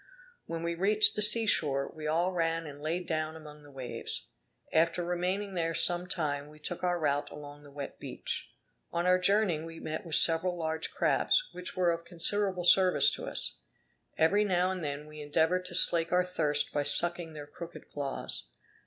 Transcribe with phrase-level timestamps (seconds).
[0.47, 4.31] When we reached the sea shore, we all ran and lay down among the waves.
[4.73, 8.49] After remaining there some time, we took our route along the wet beach.
[8.91, 13.25] On our journey we met with several large crabs, which were of considerable service to
[13.27, 13.57] us.
[14.17, 18.45] Every now and then we endeavored to slake our thirst by sucking their crooked claws.